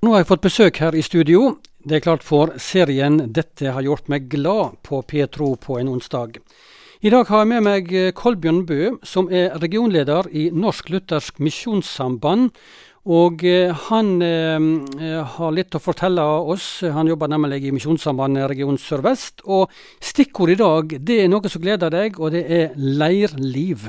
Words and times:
Nå 0.00 0.14
har 0.14 0.22
jeg 0.22 0.30
fått 0.30 0.46
besøk 0.46 0.78
her 0.80 0.94
i 0.96 1.02
studio. 1.04 1.58
Det 1.84 1.98
er 1.98 2.00
klart 2.00 2.22
for 2.24 2.54
serien 2.56 3.18
'Dette 3.20 3.68
har 3.68 3.84
gjort 3.84 4.08
meg 4.08 4.30
glad' 4.32 4.78
på 4.80 5.02
Petro 5.04 5.56
på 5.60 5.76
en 5.76 5.88
onsdag. 5.92 6.38
I 7.02 7.10
dag 7.10 7.28
har 7.28 7.44
jeg 7.44 7.48
med 7.48 7.62
meg 7.66 7.92
eh, 7.92 8.12
Kolbjørn 8.16 8.64
Bø, 8.64 8.96
som 9.04 9.28
er 9.28 9.60
regionleder 9.60 10.24
i 10.32 10.48
Norsk 10.56 10.88
Luthersk 10.88 11.36
Misjonssamband. 11.38 12.48
Og 13.04 13.44
eh, 13.44 13.76
han 13.90 14.22
eh, 14.24 15.20
har 15.36 15.52
litt 15.52 15.76
å 15.76 15.84
fortelle 15.84 16.24
oss. 16.24 16.80
Han 16.80 17.12
jobber 17.12 17.28
nemlig 17.28 17.66
i 17.68 17.76
Misjonssambandet 17.76 18.48
region 18.48 18.80
Sør-Vest. 18.80 19.44
Og 19.44 19.68
stikkordet 20.00 20.56
i 20.56 20.62
dag 20.64 20.96
det 20.96 21.24
er 21.26 21.28
noe 21.28 21.52
som 21.52 21.60
gleder 21.60 21.92
deg, 21.92 22.16
og 22.16 22.32
det 22.32 22.46
er 22.48 22.72
leirliv. 22.76 23.84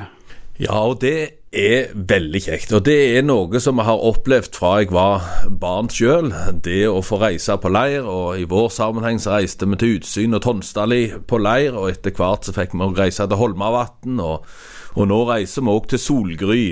Ja, 0.60 0.76
og 0.76 1.00
det 1.00 1.41
er 1.52 1.92
veldig 1.94 2.42
kjekt. 2.46 2.72
Og 2.74 2.86
det 2.88 2.98
er 3.18 3.26
noe 3.28 3.60
som 3.60 3.80
vi 3.80 3.86
har 3.86 4.06
opplevd 4.08 4.56
fra 4.56 4.72
jeg 4.80 4.92
var 4.96 5.26
barn 5.60 5.92
sjøl. 5.92 6.32
Det 6.64 6.86
å 6.88 7.04
få 7.04 7.20
reise 7.22 7.58
på 7.60 7.72
leir. 7.72 8.08
Og 8.08 8.40
i 8.40 8.48
vår 8.50 8.72
sammenheng 8.72 9.20
så 9.20 9.36
reiste 9.36 9.68
vi 9.68 9.80
til 9.80 10.00
Utsyn 10.00 10.38
og 10.38 10.46
Tonsdali 10.46 11.04
på 11.28 11.42
leir. 11.44 11.76
Og 11.76 11.92
etter 11.92 12.16
hvert 12.16 12.48
så 12.48 12.56
fikk 12.56 12.76
vi 12.80 12.90
reise 12.98 13.28
til 13.28 13.40
Holmavatn. 13.40 14.20
Og, 14.24 14.48
og, 14.96 15.06
nå 15.12 15.22
reiser 15.30 15.68
vi 15.68 15.76
òg 15.76 15.92
til 15.92 16.00
Solgry 16.00 16.66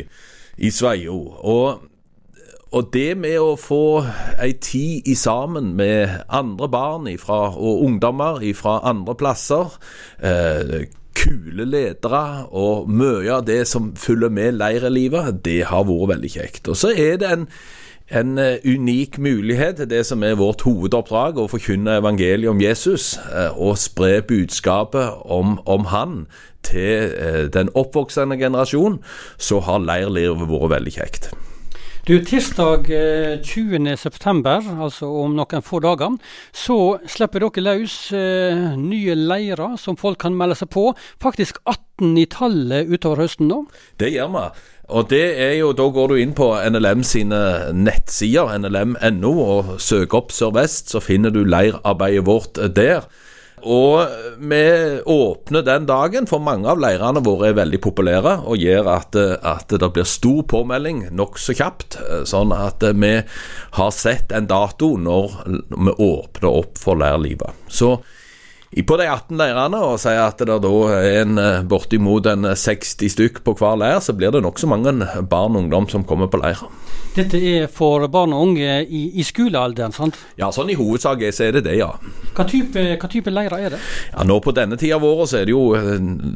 i 0.58 0.72
Sveio. 0.72 1.20
Og, 1.44 1.84
og 2.72 2.94
det 2.94 3.18
med 3.20 3.36
å 3.42 3.58
få 3.60 3.84
ei 4.40 4.54
tid 4.64 5.08
i 5.12 5.18
sammen 5.20 5.74
med 5.76 6.22
andre 6.30 6.70
barn 6.72 7.12
ifra, 7.12 7.50
og 7.52 7.84
ungdommer 7.84 8.40
fra 8.56 8.80
andre 8.88 9.16
plasser, 9.20 9.76
eh, 10.24 10.88
kule 11.20 11.66
ledere, 11.68 12.46
og 12.56 12.90
mye 12.90 13.34
av 13.40 13.46
det 13.48 13.66
som 13.68 13.92
følger 14.00 14.32
med 14.34 14.58
leirelivet, 14.60 15.44
det 15.46 15.66
har 15.70 15.88
vært 15.90 16.16
veldig 16.16 16.32
kjekt. 16.38 16.72
Og 16.72 16.80
så 16.80 16.94
er 16.96 17.20
det 17.22 17.32
en, 17.32 17.46
en 18.22 18.38
eh, 18.42 18.64
unik 18.66 19.20
mulighet 19.20 19.84
det 19.92 20.06
som 20.08 20.24
er 20.24 20.40
vårt 20.40 20.64
hovedoppdrag, 20.68 21.38
å 21.38 21.50
forkynne 21.52 22.00
evangeliet 22.00 22.52
om 22.52 22.64
Jesus 22.64 23.18
eh, 23.34 23.52
og 23.58 23.78
spre 23.82 24.22
budskapet 24.22 25.26
om, 25.26 25.60
om 25.66 25.90
han 25.92 26.24
til 26.64 27.12
eh, 27.12 27.46
den 27.52 27.72
oppvoksende 27.76 28.40
generasjon, 28.40 29.02
så 29.38 29.62
har 29.68 29.84
leirlivet 29.84 30.48
vært 30.50 30.76
veldig 30.78 30.98
kjekt. 31.00 31.32
Du, 32.10 32.16
Tirsdag 32.26 32.88
20.9, 33.46 34.48
eh, 34.50 34.70
altså 34.82 35.06
om 35.22 35.36
noen 35.38 35.62
få 35.62 35.78
dager, 35.84 36.16
så 36.50 36.78
slipper 37.06 37.44
dere 37.44 37.62
løs 37.68 37.98
eh, 38.18 38.64
nye 38.82 39.14
leirer 39.14 39.76
som 39.78 39.94
folk 39.94 40.18
kan 40.24 40.34
melde 40.34 40.58
seg 40.58 40.72
på. 40.74 40.88
Faktisk 41.22 41.60
18 41.70 42.18
i 42.18 42.26
tallet 42.34 42.90
utover 42.90 43.22
høsten 43.28 43.52
nå. 43.52 43.60
Det 44.02 44.10
gjør 44.10 44.34
vi. 44.34 44.48
Og 44.90 45.06
det 45.14 45.22
er 45.38 45.54
jo, 45.60 45.70
Da 45.78 45.86
går 45.94 46.10
du 46.10 46.18
inn 46.18 46.34
på 46.34 46.50
NLM 46.58 47.06
sine 47.06 47.44
nettsider, 47.78 48.58
nlm.no, 48.58 49.36
og 49.46 49.76
søker 49.78 50.24
opp 50.24 50.34
Sør-Vest, 50.34 50.90
så 50.90 51.06
finner 51.06 51.30
du 51.30 51.44
leirarbeidet 51.46 52.26
vårt 52.26 52.58
der. 52.74 53.06
Og 53.64 54.06
vi 54.40 54.62
åpner 55.06 55.66
den 55.66 55.88
dagen, 55.90 56.28
for 56.30 56.44
mange 56.44 56.70
av 56.72 56.80
leirene 56.82 57.24
våre 57.26 57.50
er 57.50 57.58
veldig 57.60 57.82
populære 57.84 58.36
og 58.48 58.62
gjør 58.62 58.92
at, 58.94 59.18
at 59.18 59.76
det 59.82 59.92
blir 59.96 60.08
stor 60.08 60.46
påmelding 60.50 61.08
nokså 61.16 61.58
kjapt. 61.60 62.00
Sånn 62.30 62.54
at 62.56 62.84
vi 62.96 63.14
har 63.80 63.92
sett 63.96 64.32
en 64.36 64.50
dato 64.50 64.94
når 65.00 65.36
vi 65.50 65.98
åpner 65.98 66.50
opp 66.50 66.80
for 66.80 67.00
leirlivet. 67.00 67.68
Så 67.68 67.98
på 68.70 68.98
de 69.02 69.08
18 69.10 69.34
leirene, 69.40 69.80
og 69.82 69.98
sier 70.02 70.22
at 70.28 70.42
det 70.46 70.60
da 70.62 70.74
er 70.94 71.24
en, 71.24 71.42
bortimot 71.70 72.28
en 72.30 72.52
60 72.54 73.10
stykk 73.16 73.42
på 73.46 73.56
hver 73.58 73.80
leir, 73.82 73.98
så 74.04 74.14
blir 74.14 74.34
det 74.36 74.44
nokså 74.46 74.70
mange 74.70 74.94
barn 75.30 75.58
og 75.58 75.64
ungdom 75.64 75.90
som 75.90 76.06
kommer 76.06 76.30
på 76.30 76.42
leir. 76.42 76.62
Dette 77.16 77.40
er 77.42 77.66
for 77.74 78.06
barn 78.14 78.36
og 78.38 78.44
unge 78.52 78.76
i, 78.86 79.02
i 79.18 79.26
skolealderen, 79.26 79.94
sant? 79.96 80.20
Ja, 80.38 80.52
sånn 80.54 80.70
i 80.70 80.78
hovedsak 80.78 81.24
så 81.34 81.48
er 81.48 81.58
det 81.58 81.64
det, 81.66 81.80
ja. 81.80 81.90
Hva 82.38 82.46
type, 82.48 82.84
hva 83.02 83.10
type 83.12 83.34
leirer 83.34 83.66
er 83.66 83.74
det? 83.74 83.80
Ja, 84.14 84.24
Nå 84.30 84.38
på 84.46 84.54
denne 84.56 84.78
tida 84.80 85.00
av 85.00 85.08
året 85.08 85.32
så 85.32 85.40
er 85.42 85.50
det 85.50 85.56
jo, 85.56 85.64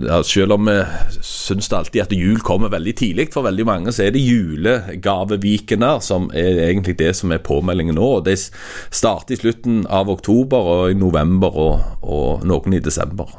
ja, 0.08 0.20
selv 0.26 0.58
om 0.58 0.66
vi 0.68 0.78
syns 1.22 1.70
alltid 1.70 2.08
at 2.08 2.16
jul 2.18 2.42
kommer 2.44 2.74
veldig 2.74 2.96
tidlig 2.98 3.28
for 3.36 3.46
veldig 3.46 3.68
mange, 3.70 3.94
så 3.94 4.08
er 4.08 4.16
det 4.16 4.26
julegaveviken 4.26 5.86
her 5.86 6.02
som 6.04 6.28
er 6.34 6.64
egentlig 6.66 6.98
det 7.00 7.14
som 7.22 7.32
er 7.32 7.44
påmeldingen 7.46 7.96
nå. 8.00 8.10
og 8.18 8.26
Det 8.26 8.40
starter 8.42 9.38
i 9.38 9.42
slutten 9.44 9.84
av 9.86 10.10
oktober 10.12 10.72
og 10.74 10.84
i 10.92 10.98
november 10.98 11.62
og, 11.68 11.86
og 12.02 12.23
noen 12.48 12.78
i 12.78 12.82
desember. 12.84 13.30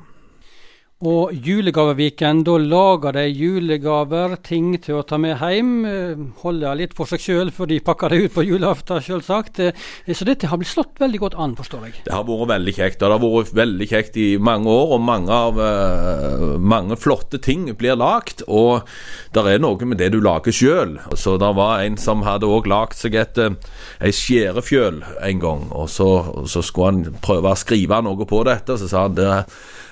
Og 1.04 1.34
julegaveviken, 1.44 2.38
da 2.46 2.54
lager 2.56 3.12
de 3.12 3.26
julegaver, 3.28 4.38
ting 4.40 4.70
til 4.80 5.02
å 5.02 5.02
ta 5.04 5.18
med 5.20 5.36
hjem. 5.36 5.72
holde 5.84 6.64
holder 6.64 6.78
litt 6.78 6.94
for 6.96 7.10
seg 7.10 7.20
sjøl 7.20 7.50
før 7.52 7.68
de 7.68 7.80
pakker 7.84 8.08
det 8.14 8.20
ut 8.22 8.34
på 8.38 8.44
julaften, 8.46 9.02
selvsagt. 9.04 9.60
Eh, 9.60 10.14
så 10.16 10.24
dette 10.24 10.48
har 10.48 10.56
blitt 10.56 10.72
slått 10.72 11.02
veldig 11.02 11.20
godt 11.20 11.36
an, 11.36 11.56
forstår 11.58 11.84
jeg. 11.84 11.98
Det 12.06 12.14
har 12.14 12.24
vært 12.24 12.54
veldig 12.54 12.74
kjekt, 12.78 13.02
og 13.02 13.12
det 13.12 13.18
har 13.18 13.34
vært 13.36 13.52
veldig 13.60 13.90
kjekt 13.90 14.16
i 14.16 14.28
mange 14.40 14.72
år. 14.72 14.96
Og 14.96 15.04
mange, 15.04 15.28
av, 15.28 15.60
uh, 15.60 16.56
mange 16.56 16.96
flotte 16.96 17.36
ting 17.36 17.68
blir 17.76 18.00
lagt. 18.00 18.40
Og 18.48 18.88
det 19.36 19.44
er 19.44 19.60
noe 19.60 19.84
med 19.84 20.00
det 20.00 20.12
du 20.14 20.22
lager 20.24 20.56
sjøl. 20.56 20.96
Så 21.12 21.36
det 21.36 21.52
var 21.60 21.84
en 21.84 22.00
som 22.00 22.24
hadde 22.24 22.48
òg 22.48 22.70
lagd 22.70 22.96
seg 22.96 23.20
et 23.20 23.44
ei 23.44 24.14
skjærefjøl 24.14 25.02
en 25.20 25.44
gang. 25.44 25.68
Og 25.68 25.92
så, 25.92 26.10
så, 26.48 26.64
skulle 26.64 26.92
han 26.94 27.20
prøve 27.20 27.52
å 27.52 27.60
skrive 27.60 28.00
noe 28.00 28.24
på 28.24 28.40
dette, 28.48 28.72
og 28.72 28.80
så 28.80 28.88
sa 28.88 29.08
han 29.08 29.20
det 29.20 29.32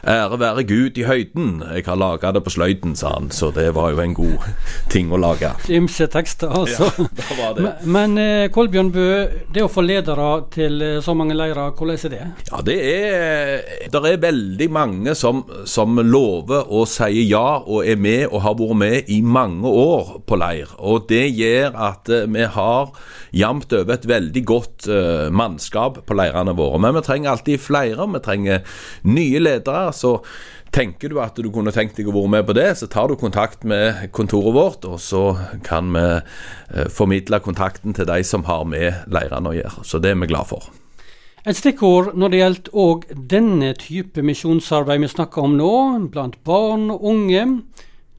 Ære 0.02 0.34
være 0.40 0.64
Gud 0.66 0.96
i 1.02 1.06
høyden, 1.08 1.62
jeg 1.74 1.86
har 1.86 1.98
laga 1.98 2.32
det 2.34 2.42
på 2.46 2.52
sløyden, 2.54 2.94
sa 2.98 3.14
han. 3.16 3.30
Så 3.34 3.50
det 3.54 3.68
var 3.76 3.92
jo 3.92 4.02
en 4.02 4.14
god 4.16 4.46
ting 4.92 5.12
å 5.12 5.20
lage. 5.20 5.52
Ymse 5.72 6.08
tekster, 6.12 6.52
altså. 6.52 6.88
Ja, 6.92 7.08
det 7.18 7.38
var 7.38 7.56
det. 7.56 7.64
Men, 7.66 7.92
men 7.96 8.22
eh, 8.22 8.48
Kolbjørn 8.54 8.92
Bø, 8.94 9.08
det 9.52 9.64
å 9.64 9.70
få 9.72 9.84
ledere 9.84 10.28
til 10.54 10.82
eh, 10.84 10.98
så 11.04 11.14
mange 11.18 11.36
leirer, 11.38 11.74
hvordan 11.76 11.98
er 11.98 12.14
det? 12.14 12.22
Ja, 12.50 12.62
det 12.64 12.78
er 12.92 13.90
Det 13.92 14.02
er 14.12 14.20
veldig 14.22 14.68
mange 14.72 15.16
som, 15.18 15.42
som 15.68 15.98
lover 16.02 16.70
og 16.72 16.86
sier 16.90 17.24
ja 17.26 17.60
og 17.60 17.86
er 17.88 17.98
med 18.00 18.26
og 18.30 18.42
har 18.44 18.56
vært 18.58 18.78
med 18.82 19.10
i 19.12 19.20
mange 19.22 19.68
år 19.68 20.16
på 20.26 20.38
leir. 20.40 20.70
Og 20.78 21.06
det 21.10 21.26
gjør 21.32 21.76
at 21.90 22.12
eh, 22.12 22.28
vi 22.30 22.46
har 22.56 22.92
jevnt 23.32 23.72
over 23.76 23.94
et 23.94 24.08
veldig 24.08 24.42
godt 24.44 24.88
uh, 24.92 25.28
mannskap 25.32 26.02
på 26.06 26.16
leirene 26.16 26.52
våre. 26.56 26.80
Men 26.82 26.98
vi 26.98 27.04
trenger 27.06 27.32
alltid 27.32 27.62
flere. 27.64 28.08
Vi 28.12 28.20
trenger 28.24 28.76
nye 29.08 29.40
ledere 29.40 29.92
så 29.96 30.18
tenker 30.72 31.12
du 31.12 31.20
at 31.20 31.36
du 31.36 31.50
kunne 31.52 31.72
tenkt 31.74 31.98
deg 31.98 32.08
å 32.08 32.14
være 32.14 32.32
med 32.36 32.46
på 32.48 32.56
det, 32.56 32.68
så 32.80 32.88
tar 32.90 33.10
du 33.10 33.16
kontakt 33.20 33.66
med 33.68 34.08
kontoret 34.16 34.56
vårt, 34.56 34.86
og 34.88 35.00
så 35.02 35.24
kan 35.66 35.92
vi 35.94 36.04
eh, 36.08 36.88
formidle 36.92 37.42
kontakten 37.44 37.96
til 37.96 38.08
de 38.08 38.22
som 38.26 38.46
har 38.48 38.64
med 38.68 39.04
leirene 39.12 39.52
å 39.52 39.58
gjøre. 39.58 39.84
Så 39.86 40.00
det 40.02 40.14
er 40.14 40.22
vi 40.22 40.30
glad 40.32 40.48
for. 40.48 40.70
Et 41.42 41.58
stikkord 41.58 42.12
når 42.14 42.30
det 42.30 42.38
gjelder 42.38 42.76
òg 42.78 43.06
denne 43.30 43.72
type 43.74 44.22
misjonsarbeid 44.22 45.02
vi 45.02 45.10
snakker 45.10 45.42
om 45.42 45.56
nå, 45.58 45.72
blant 46.12 46.38
barn 46.46 46.86
og 46.94 47.08
unge, 47.12 47.46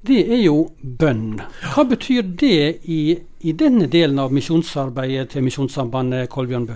det 0.04 0.20
er 0.36 0.42
jo 0.44 0.58
bønn. 0.84 1.38
Hva 1.72 1.86
betyr 1.88 2.26
det 2.40 2.84
i, 2.92 3.16
i 3.48 3.54
denne 3.56 3.88
delen 3.88 4.20
av 4.20 4.34
misjonsarbeidet 4.36 5.30
til 5.32 5.46
Misjonssambandet 5.46 6.28
Kolbjørn 6.34 6.68
Bø? 6.68 6.76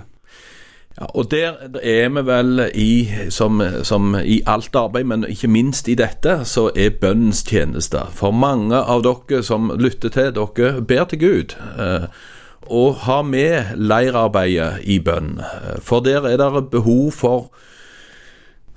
Ja, 0.98 1.06
og 1.14 1.32
Der 1.32 1.54
er 1.84 2.10
vi 2.10 2.22
vel 2.26 2.72
i, 2.74 3.10
som, 3.30 3.62
som, 3.84 4.16
i 4.24 4.42
alt 4.48 4.76
arbeid, 4.76 5.04
men 5.04 5.26
ikke 5.30 5.48
minst 5.48 5.88
i 5.88 5.96
dette, 5.96 6.40
så 6.46 6.72
er 6.76 6.96
bønnens 7.02 7.44
tjeneste. 7.44 8.02
For 8.18 8.32
mange 8.32 8.76
av 8.76 9.04
dere 9.06 9.44
som 9.44 9.70
lytter 9.78 10.10
til, 10.10 10.34
dere 10.34 10.82
ber 10.82 11.06
til 11.06 11.20
Gud. 11.20 11.56
Eh, 11.78 12.08
og 12.68 12.96
har 13.06 13.22
med 13.24 13.78
leirarbeidet 13.78 14.82
i 14.84 14.98
bønn. 15.00 15.38
For 15.82 16.00
der 16.00 16.26
er 16.28 16.38
det 16.38 16.70
behov 16.72 17.12
for 17.12 17.52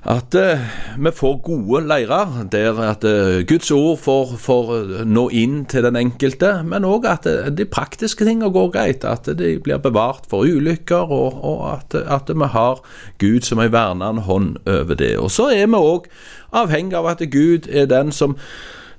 at 0.08 0.34
eh, 0.34 0.60
vi 0.96 1.10
får 1.12 1.34
gode 1.44 1.82
leirer, 1.84 2.46
der 2.52 2.78
at 2.80 3.04
eh, 3.04 3.42
Guds 3.44 3.70
ord 3.70 3.98
får, 4.00 4.32
får, 4.40 4.70
eh, 4.76 5.02
nå 5.04 5.26
inn 5.36 5.66
til 5.68 5.84
den 5.84 5.98
enkelte, 6.00 6.54
men 6.64 6.88
òg 6.88 7.04
at 7.10 7.28
eh, 7.28 7.50
de 7.52 7.66
praktiske 7.68 8.24
tingene 8.24 8.48
går 8.52 8.72
greit. 8.72 9.04
At 9.04 9.28
de 9.36 9.58
blir 9.60 9.82
bevart 9.82 10.24
for 10.30 10.48
ulykker, 10.48 11.12
og, 11.12 11.44
og 11.44 11.60
at, 11.74 11.98
at, 12.00 12.32
vi 12.32 12.48
har 12.54 12.80
Gud 13.20 13.44
som 13.44 13.60
en 13.60 13.72
vernende 13.72 14.24
hånd 14.24 14.56
over 14.66 14.96
det. 14.96 15.18
Og 15.18 15.30
Så 15.30 15.50
er 15.52 15.68
vi 15.68 15.76
òg 15.76 16.08
avhengig 16.56 16.96
av 16.96 17.12
at 17.12 17.24
Gud 17.30 17.68
er 17.68 17.84
den 17.90 18.12
som 18.12 18.38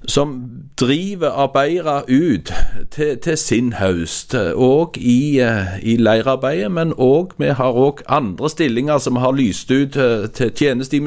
som 0.07 0.49
driver 0.79 1.29
arbeidere 1.29 2.03
ut 2.09 2.53
til, 2.91 3.17
til 3.17 3.37
sin 3.37 3.73
høst, 3.73 4.33
òg 4.35 4.97
i, 4.97 5.39
eh, 5.39 5.77
i 5.83 5.97
leirarbeidet. 5.97 6.71
Men 6.71 6.93
òg 6.97 7.37
vi 7.37 7.53
har 7.53 7.77
òg 7.77 8.01
andre 8.07 8.49
stillinger 8.49 8.97
som 8.97 9.21
har 9.21 9.37
lyst 9.37 9.71
ut 9.71 9.95
eh, 9.95 10.27
til 10.33 10.51
tjeneste. 10.51 11.01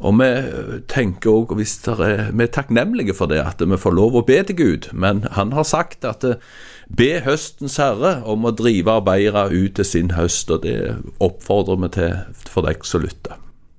Og 0.00 0.16
vi 0.16 0.28
tenker 0.88 1.30
òg, 1.30 1.52
er, 1.52 2.30
vi 2.32 2.46
er 2.46 2.54
takknemlige 2.54 3.14
for 3.14 3.26
det, 3.26 3.42
at 3.44 3.60
vi 3.60 3.76
får 3.76 3.92
lov 3.92 4.16
å 4.16 4.24
be 4.24 4.38
til 4.42 4.56
Gud. 4.56 4.88
Men 4.92 5.26
han 5.36 5.52
har 5.52 5.66
sagt 5.68 6.06
at 6.08 6.24
eh, 6.24 6.40
be 6.88 7.20
høstens 7.26 7.76
herre 7.76 8.22
om 8.24 8.46
å 8.46 8.54
drive 8.56 9.00
arbeidere 9.02 9.50
ut 9.50 9.76
til 9.76 9.84
sin 9.84 10.14
høst, 10.16 10.50
og 10.50 10.64
det 10.64 10.96
oppfordrer 11.20 11.84
vi 11.84 11.94
til 11.98 12.50
for 12.50 12.66
deg 12.66 12.86
som 12.86 13.04
lytter. 13.04 13.49